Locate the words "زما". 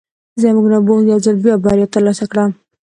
0.41-0.61